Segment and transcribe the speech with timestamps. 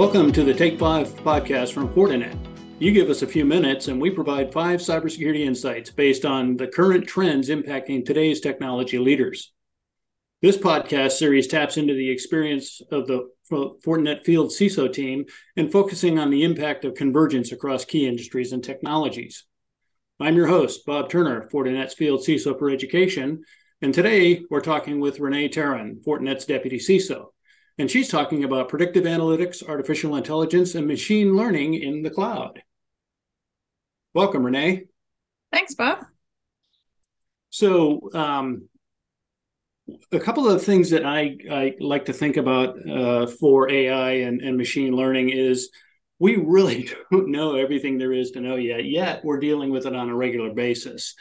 [0.00, 2.34] Welcome to the Take Five podcast from Fortinet.
[2.78, 6.68] You give us a few minutes and we provide five cybersecurity insights based on the
[6.68, 9.52] current trends impacting today's technology leaders.
[10.40, 15.26] This podcast series taps into the experience of the Fortinet Field CISO team
[15.58, 19.44] and focusing on the impact of convergence across key industries and technologies.
[20.18, 23.44] I'm your host, Bob Turner, Fortinet's Field CISO for Education,
[23.82, 27.29] and today we're talking with Renee Tarun, Fortinet's Deputy CISO.
[27.80, 32.62] And she's talking about predictive analytics, artificial intelligence, and machine learning in the cloud.
[34.12, 34.84] Welcome, Renee.
[35.50, 36.04] Thanks, Bob.
[37.48, 38.68] So, um,
[40.12, 44.42] a couple of things that I, I like to think about uh, for AI and,
[44.42, 45.70] and machine learning is
[46.18, 48.84] we really don't know everything there is to know yet.
[48.84, 51.14] Yet we're dealing with it on a regular basis.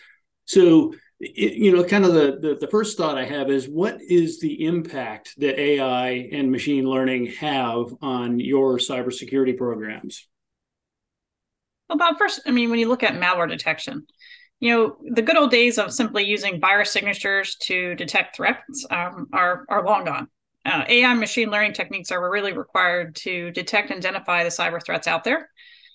[0.44, 4.02] So, it, you know, kind of the, the, the first thought I have is what
[4.02, 10.28] is the impact that AI and machine learning have on your cybersecurity programs?
[11.90, 14.06] Well, Bob, first, I mean, when you look at malware detection,
[14.60, 19.28] you know, the good old days of simply using virus signatures to detect threats um,
[19.34, 20.28] are, are long gone.
[20.66, 25.08] Uh, AI machine learning techniques are really required to detect and identify the cyber threats
[25.08, 25.50] out there.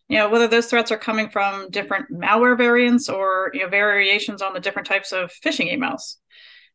[0.08, 4.42] You know, whether those threats are coming from different malware variants or you know, variations
[4.42, 6.16] on the different types of phishing emails.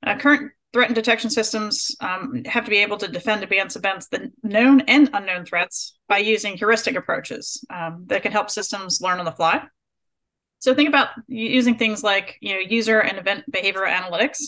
[0.05, 4.07] Uh, current threat and detection systems um, have to be able to defend against events
[4.07, 9.19] the known and unknown threats by using heuristic approaches um, that can help systems learn
[9.19, 9.63] on the fly.
[10.59, 14.39] So think about using things like you know user and event behavioral analytics.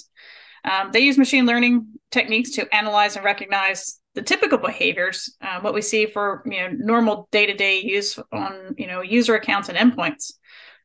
[0.63, 5.73] Um, they use machine learning techniques to analyze and recognize the typical behaviors, uh, what
[5.73, 10.33] we see for you know normal day-to-day use on you know user accounts and endpoints.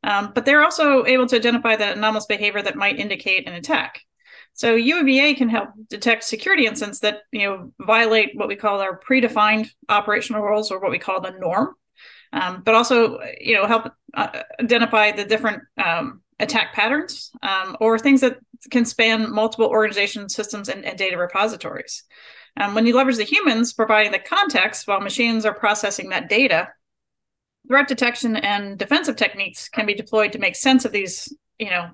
[0.05, 4.00] Um, but they're also able to identify the anomalous behavior that might indicate an attack.
[4.52, 9.01] So UEBA can help detect security incidents that you know violate what we call our
[9.01, 11.74] predefined operational rules or what we call the norm
[12.33, 17.98] um, but also you know help uh, identify the different um, attack patterns um, or
[17.98, 18.39] things that
[18.70, 22.05] can span multiple organization systems and, and data repositories.
[22.58, 26.68] Um, when you leverage the humans providing the context while machines are processing that data,
[27.68, 31.90] threat detection and defensive techniques can be deployed to make sense of these, you know,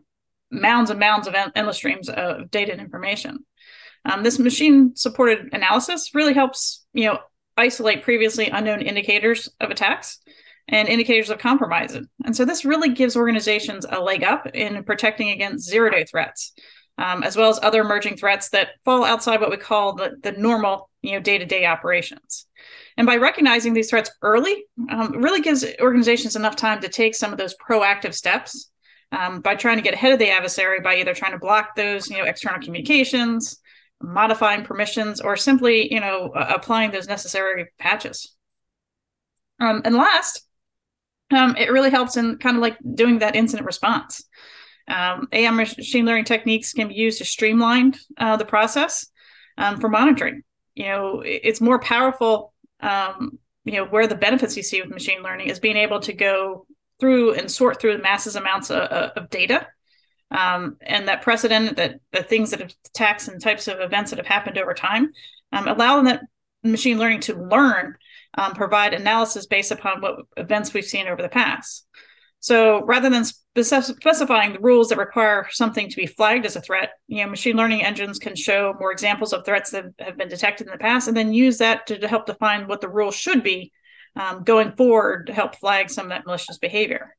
[0.50, 3.44] mounds and mounds of endless streams of data and information.
[4.04, 7.18] Um, this machine supported analysis really helps, you know,
[7.56, 10.18] isolate previously unknown indicators of attacks
[10.68, 11.96] and indicators of compromise.
[12.24, 16.52] And so this really gives organizations a leg up in protecting against zero day threats,
[16.98, 20.32] um, as well as other emerging threats that fall outside what we call the, the
[20.32, 22.47] normal you know, day-to-day operations.
[22.97, 27.32] And by recognizing these threats early, um, really gives organizations enough time to take some
[27.32, 28.70] of those proactive steps
[29.10, 32.08] um, by trying to get ahead of the adversary by either trying to block those
[32.08, 33.60] you know, external communications,
[34.00, 38.34] modifying permissions, or simply you know, applying those necessary patches.
[39.60, 40.47] Um, and last,
[41.31, 44.25] um, it really helps in kind of like doing that incident response.
[44.88, 49.06] Um, AI machine learning techniques can be used to streamline uh, the process
[49.59, 50.43] um, for monitoring.
[50.75, 52.53] You know, it's more powerful.
[52.81, 56.12] Um, you know, where the benefits you see with machine learning is being able to
[56.12, 56.66] go
[56.98, 59.66] through and sort through the massive amounts of, of data
[60.32, 64.19] um, and that precedent that the things that have attacks and types of events that
[64.19, 65.12] have happened over time,
[65.53, 66.22] um, allowing that
[66.64, 67.97] machine learning to learn
[68.34, 71.87] um, provide analysis based upon what events we've seen over the past.
[72.42, 76.91] So rather than specifying the rules that require something to be flagged as a threat,
[77.06, 80.66] you know, machine learning engines can show more examples of threats that have been detected
[80.66, 83.70] in the past, and then use that to, help define what the rule should be
[84.16, 87.16] um, going forward to help flag some of that malicious behavior.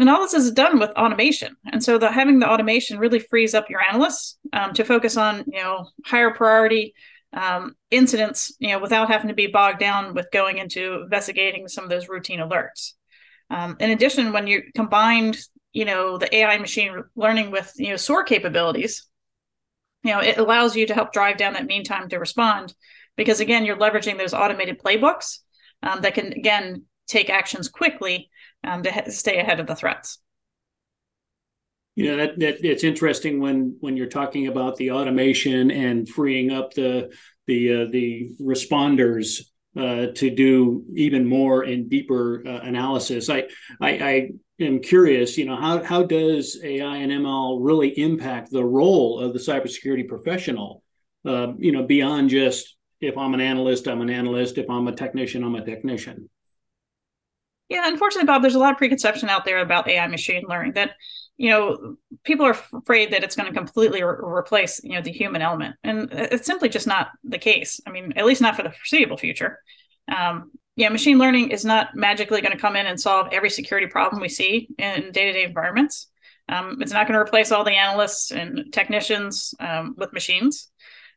[0.00, 3.54] And all this is done with automation, and so the, having the automation really frees
[3.54, 6.92] up your analysts um, to focus on you know higher priority
[7.32, 11.84] um, incidents, you know, without having to be bogged down with going into investigating some
[11.84, 12.94] of those routine alerts.
[13.50, 15.38] Um, in addition, when you combined,
[15.72, 19.06] you know, the AI machine learning with, you know, SOAR capabilities,
[20.02, 22.74] you know, it allows you to help drive down that mean time to respond
[23.16, 25.38] because again, you're leveraging those automated playbooks
[25.82, 28.30] um, that can again take actions quickly
[28.64, 30.18] um, to ha- stay ahead of the threats.
[31.94, 36.52] You know that, that it's interesting when when you're talking about the automation and freeing
[36.52, 37.10] up the
[37.46, 39.40] the uh, the responders
[39.76, 43.28] uh, to do even more and deeper uh, analysis.
[43.28, 43.44] I,
[43.80, 44.30] I, I
[44.60, 45.36] am curious.
[45.36, 50.08] You know how how does AI and ML really impact the role of the cybersecurity
[50.08, 50.82] professional?
[51.24, 54.58] Uh, you know beyond just if I'm an analyst, I'm an analyst.
[54.58, 56.30] If I'm a technician, I'm a technician.
[57.68, 60.92] Yeah, unfortunately, Bob, there's a lot of preconception out there about AI machine learning that
[61.36, 65.12] you know people are afraid that it's going to completely re- replace you know the
[65.12, 68.62] human element and it's simply just not the case i mean at least not for
[68.62, 69.58] the foreseeable future
[70.14, 73.86] um, yeah, machine learning is not magically going to come in and solve every security
[73.86, 76.08] problem we see in day to day environments.
[76.48, 80.68] Um, it's not going to replace all the analysts and technicians um, with machines.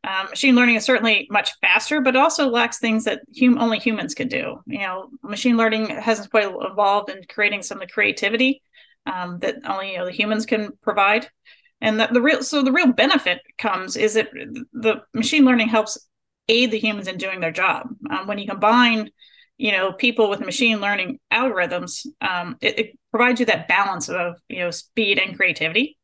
[0.05, 4.15] Um, machine learning is certainly much faster, but also lacks things that hum- only humans
[4.15, 4.61] can do.
[4.65, 8.61] You know, machine learning hasn't quite evolved in creating some of the creativity
[9.11, 11.27] um, that only you know, the humans can provide.
[11.81, 14.29] And the, the real so the real benefit comes is that
[14.73, 15.97] the machine learning helps
[16.49, 17.87] aid the humans in doing their job.
[18.09, 19.09] Um, when you combine
[19.59, 24.35] you know people with machine learning algorithms um, it, it, provides you that balance of
[24.47, 25.97] you know speed and creativity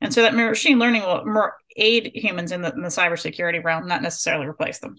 [0.00, 3.86] and so that machine learning will more aid humans in the, in the cybersecurity realm
[3.86, 4.94] not necessarily replace them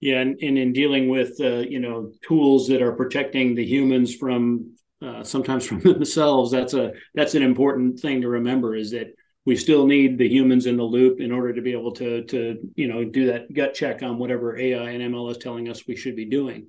[0.00, 4.14] yeah and, and in dealing with uh, you know tools that are protecting the humans
[4.14, 9.14] from uh, sometimes from themselves that's a that's an important thing to remember is that
[9.44, 12.58] we still need the humans in the loop in order to be able to to
[12.74, 15.96] you know do that gut check on whatever AI and ML is telling us we
[15.96, 16.66] should be doing.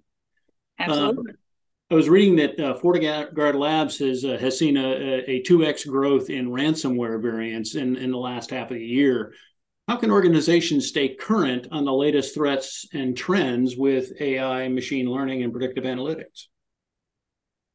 [0.80, 1.32] Absolutely.
[1.32, 1.38] Um,
[1.92, 6.30] I was reading that uh, FortiGuard Labs has uh, has seen a two x growth
[6.30, 9.34] in ransomware variants in in the last half of the year.
[9.88, 15.44] How can organizations stay current on the latest threats and trends with AI, machine learning,
[15.44, 16.48] and predictive analytics?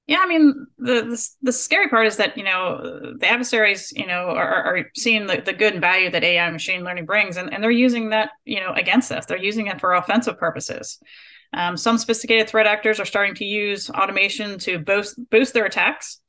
[0.08, 4.06] Yeah, I mean the, the, the scary part is that you know the adversaries you
[4.06, 7.52] know are, are seeing the, the good and value that AI machine learning brings, and,
[7.52, 9.26] and they're using that you know against us.
[9.26, 10.98] They're using it for offensive purposes.
[11.52, 16.20] Um, some sophisticated threat actors are starting to use automation to boost boost their attacks.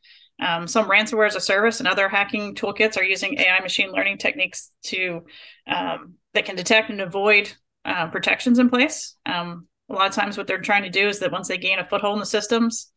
[0.46, 4.18] Um, some ransomware as a service and other hacking toolkits are using AI machine learning
[4.18, 5.24] techniques to
[5.68, 7.52] um, that can detect and avoid
[7.86, 9.16] uh, protections in place.
[9.25, 11.80] Um, a lot of times, what they're trying to do is that once they gain
[11.80, 12.92] a foothold in the systems,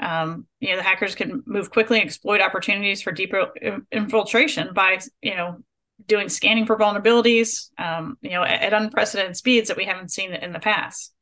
[0.00, 3.48] um, you know the hackers can move quickly and exploit opportunities for deeper
[3.92, 5.58] infiltration by you know
[6.06, 10.32] doing scanning for vulnerabilities um, you know at, at, unprecedented speeds that we haven't seen
[10.32, 11.12] in the past.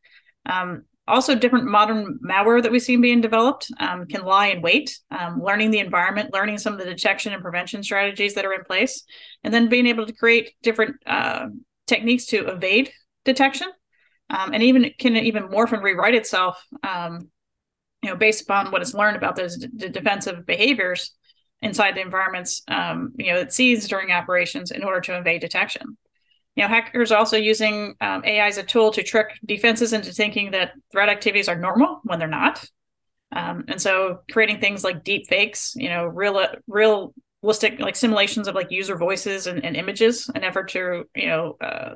[0.46, 4.98] Um, also different modern malware that we've seen being developed um, can lie in wait
[5.10, 8.64] um, learning the environment learning some of the detection and prevention strategies that are in
[8.64, 9.04] place
[9.44, 11.46] and then being able to create different uh,
[11.86, 12.90] techniques to evade
[13.24, 13.68] detection.
[14.30, 17.28] Um, and even can even morph and rewrite itself um,
[18.04, 21.12] you know, based upon what it's learned about those d- defensive behaviors
[21.62, 25.96] inside the environments, um, you know, it sees during operations in order to evade detection.
[26.54, 30.12] You know, hackers are also using um, AI as a tool to trick defenses into
[30.12, 32.62] thinking that threat activities are normal when they're not.
[33.32, 38.54] Um, and so creating things like deep fakes, you know, real realistic like simulations of
[38.54, 41.94] like user voices and, and images, an effort to, you know, uh,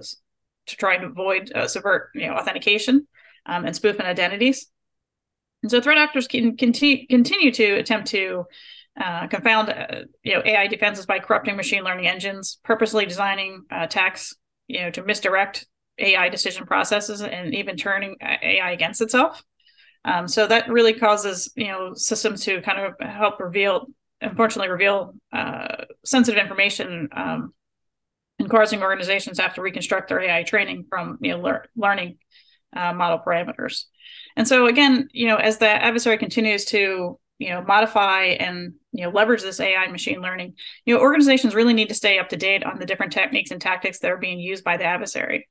[0.69, 3.06] to try and avoid uh, subvert, you know, authentication
[3.44, 4.70] um, and spoofing identities.
[5.62, 8.44] And so threat actors can continue, continue to attempt to
[8.99, 13.78] uh, confound uh, you know AI defenses by corrupting machine learning engines, purposely designing uh,
[13.82, 14.34] attacks
[14.66, 15.66] you know to misdirect
[15.99, 19.43] AI decision processes and even turning AI against itself.
[20.05, 23.87] Um, so that really causes you know systems to kind of help reveal,
[24.20, 27.08] unfortunately, reveal uh, sensitive information.
[27.12, 27.52] Um,
[28.38, 32.19] and causing organizations to have to reconstruct their AI training from you know lear- learning
[32.76, 33.84] uh, model parameters.
[34.36, 39.04] And so again, you know, as the adversary continues to you know modify and you
[39.04, 40.54] know leverage this AI machine learning,
[40.85, 43.61] you know, organizations really need to stay up to date on the different techniques and
[43.61, 45.47] tactics that are being used by the adversary.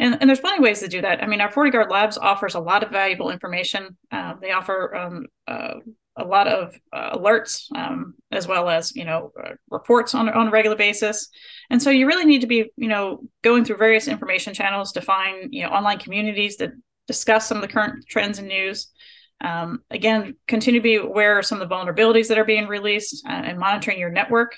[0.00, 1.24] And, and there's plenty of ways to do that.
[1.24, 3.96] I mean, our FortiGuard Labs offers a lot of valuable information.
[4.12, 5.74] Uh, they offer um, uh,
[6.18, 10.48] a lot of uh, alerts um, as well as you know uh, reports on on
[10.48, 11.28] a regular basis.
[11.70, 15.00] And so you really need to be you know going through various information channels to
[15.00, 16.72] find you know online communities that
[17.08, 18.92] discuss some of the current trends and news.
[19.40, 23.26] Um, again, continue to be aware of some of the vulnerabilities that are being released
[23.26, 24.56] uh, and monitoring your network.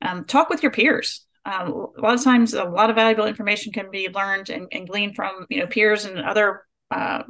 [0.00, 1.26] Um, talk with your peers.
[1.44, 4.88] Um, a lot of times, a lot of valuable information can be learned and, and
[4.88, 7.22] gleaned from you know peers and other uh,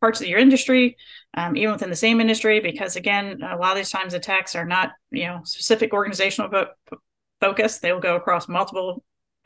[0.00, 0.96] parts of your industry,
[1.36, 2.60] um, even within the same industry.
[2.60, 6.98] Because again, a lot of these times attacks are not you know specific organizational fo-
[7.40, 7.78] focus.
[7.78, 9.02] They will go across multiple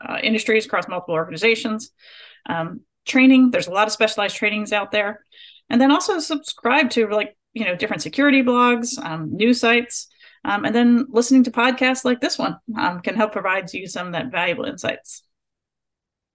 [0.07, 1.91] uh, industries, across multiple organizations.
[2.47, 3.51] Um, training.
[3.51, 5.25] There's a lot of specialized trainings out there.
[5.69, 10.07] And then also subscribe to like, you know, different security blogs, um, news sites.
[10.45, 14.07] Um, and then listening to podcasts like this one um, can help provide you some
[14.07, 15.23] of that valuable insights.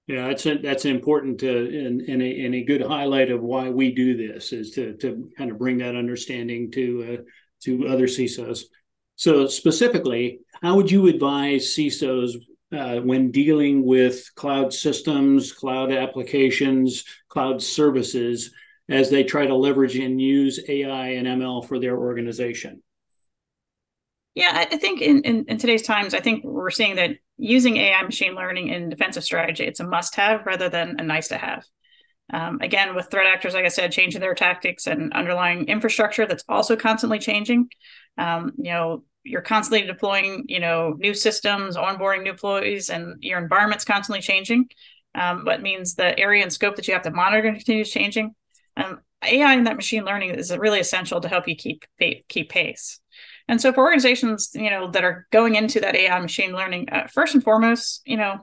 [0.06, 3.70] Yeah, that's a, that's important to and, and, a, and a good highlight of why
[3.70, 7.22] we do this is to to kind of bring that understanding to uh,
[7.62, 8.64] to other CISOs.
[9.16, 12.34] So specifically, how would you advise CISOs
[12.74, 18.52] uh, when dealing with cloud systems, cloud applications, cloud services
[18.88, 22.82] as they try to leverage and use AI and ML for their organization?
[24.34, 28.02] Yeah, I think in, in, in, today's times, I think we're seeing that using AI
[28.02, 31.64] machine learning in defensive strategy, it's a must have rather than a nice to have.
[32.32, 36.44] Um, again, with threat actors, like I said, changing their tactics and underlying infrastructure that's
[36.48, 37.68] also constantly changing.
[38.18, 43.38] Um, you know, you're constantly deploying, you know, new systems, onboarding new employees, and your
[43.38, 44.68] environment's constantly changing.
[45.14, 48.34] Um, what means the area and scope that you have to monitor continues changing.
[48.76, 51.84] Um, AI and that machine learning is really essential to help you keep
[52.28, 53.00] keep pace.
[53.48, 57.06] And so, for organizations, you know, that are going into that AI machine learning, uh,
[57.12, 58.40] first and foremost, you know,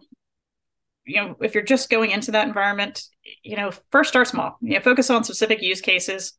[1.06, 3.04] you know, if you're just going into that environment,
[3.44, 4.58] you know, first start small.
[4.62, 6.34] You know, focus on specific use cases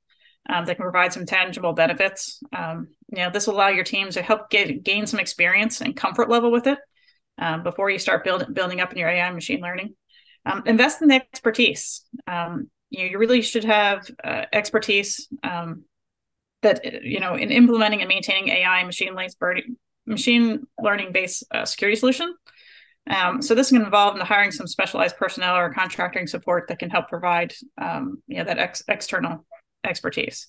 [0.48, 2.40] um, that can provide some tangible benefits.
[2.52, 5.96] Um, you know, this will allow your teams to help get gain some experience and
[5.96, 6.78] comfort level with it
[7.38, 9.94] um, before you start building building up in your AI machine learning.
[10.44, 12.02] Um, invest in the expertise.
[12.26, 15.84] Um, you, know, you really should have uh, expertise um,
[16.62, 21.98] that you know in implementing and maintaining AI machine learning machine learning based uh, security
[21.98, 22.34] solution.
[23.08, 26.88] Um, so this can involve in hiring some specialized personnel or contracting support that can
[26.90, 29.44] help provide um, you know that ex- external
[29.84, 30.48] expertise.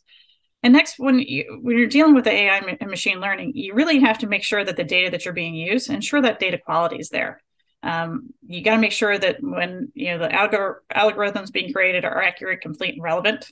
[0.64, 4.00] And next, when you when you're dealing with the AI and machine learning, you really
[4.00, 6.96] have to make sure that the data that you're being used, ensure that data quality
[6.98, 7.44] is there.
[7.84, 12.06] Um, you got to make sure that when you know the algor- algorithms being created
[12.06, 13.52] are accurate, complete, and relevant.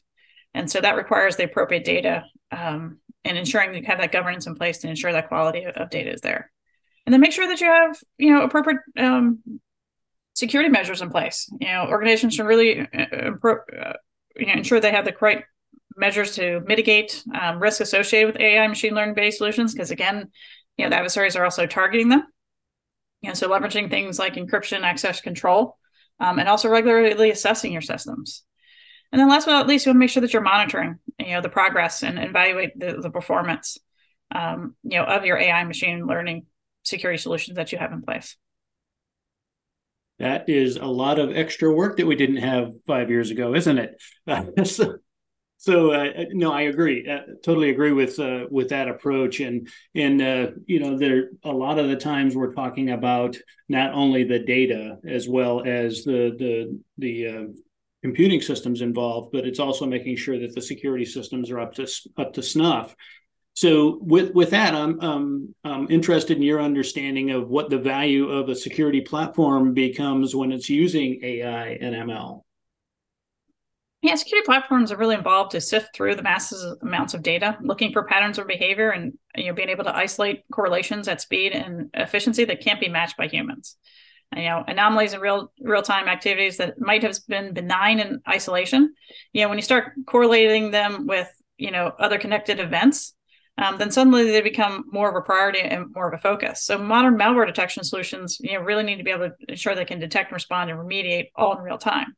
[0.54, 4.56] And so that requires the appropriate data um, and ensuring you have that governance in
[4.56, 6.50] place to ensure that quality of, of data is there.
[7.06, 9.40] And then make sure that you have you know appropriate um,
[10.34, 11.50] security measures in place.
[11.60, 13.06] You know, organizations should really uh,
[13.44, 13.94] uh, uh
[14.38, 15.44] you know, ensure they have the correct
[16.02, 19.74] measures to mitigate um, risk associated with AI machine learning based solutions.
[19.74, 20.30] Because again,
[20.78, 22.24] you know, the adversaries are also targeting them.
[23.22, 25.78] You know, so leveraging things like encryption, access control,
[26.20, 28.44] um, and also regularly assessing your systems.
[29.12, 31.34] And then last but not least, you want to make sure that you're monitoring, you
[31.34, 33.78] know, the progress and evaluate the, the performance,
[34.34, 36.48] um, you know, of your AI machine learning
[36.84, 38.38] security solutions that you have in place.
[40.18, 43.78] That is a lot of extra work that we didn't have five years ago, isn't
[43.78, 44.02] it?
[44.68, 44.98] so,
[45.62, 47.08] so uh, no, I agree.
[47.08, 49.42] Uh, totally agree with uh, with that approach.
[49.42, 53.38] And and uh, you know, there a lot of the times we're talking about
[53.70, 57.44] not only the data as well as the the the uh,
[58.02, 61.88] computing systems involved, but it's also making sure that the security systems are up to
[62.18, 62.96] up to snuff.
[63.54, 68.32] So with with that, I'm um, I'm interested in your understanding of what the value
[68.32, 72.42] of a security platform becomes when it's using AI and ML.
[74.02, 77.94] Yeah, security platforms are really involved to sift through the massive amounts of data, looking
[77.94, 81.92] for patterns of behavior, and you know being able to isolate correlations at speed and
[81.94, 83.78] efficiency that can't be matched by humans.
[84.36, 88.96] You know, anomalies in real real time activities that might have been benign in isolation.
[89.34, 91.30] You know, when you start correlating them with
[91.60, 93.14] you know other connected events,
[93.60, 96.64] um, then suddenly they become more of a priority and more of a focus.
[96.64, 99.86] So modern malware detection solutions, you know, really need to be able to ensure they
[99.86, 102.16] can detect and respond and remediate all in real time.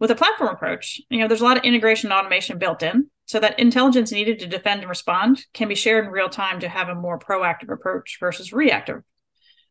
[0.00, 3.10] With a platform approach, you know, there's a lot of integration and automation built in
[3.26, 6.68] so that intelligence needed to defend and respond can be shared in real time to
[6.68, 9.02] have a more proactive approach versus reactive,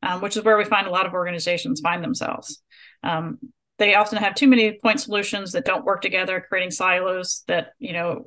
[0.03, 2.61] um, which is where we find a lot of organizations find themselves.
[3.03, 3.39] Um,
[3.77, 7.93] they often have too many point solutions that don't work together, creating silos that, you
[7.93, 8.25] know,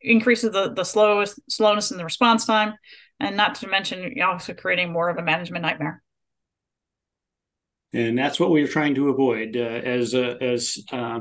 [0.00, 2.74] increases the, the slowest slowness in the response time,
[3.20, 6.02] and not to mention also creating more of a management nightmare
[7.96, 11.20] and that's what we are trying to avoid uh, as uh, as uh,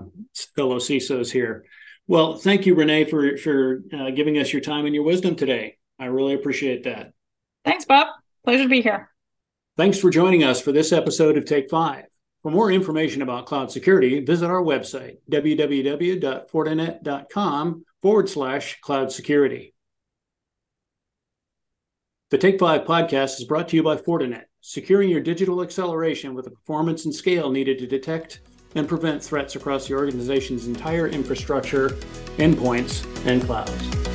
[0.56, 1.64] fellow CISOs here.
[2.08, 5.78] Well, thank you, Renee, for for uh, giving us your time and your wisdom today.
[5.98, 7.14] I really appreciate that.
[7.64, 8.08] Thanks, Bob.
[8.44, 9.10] Pleasure to be here.
[9.78, 12.08] Thanks for joining us for this episode of Take Five.
[12.42, 19.74] For more information about cloud security, visit our website, www.fortinet.com forward slash cloud security.
[22.32, 26.46] The Take Five podcast is brought to you by Fortinet securing your digital acceleration with
[26.46, 28.40] the performance and scale needed to detect
[28.74, 31.90] and prevent threats across your organization's entire infrastructure,
[32.40, 34.15] endpoints, and clouds.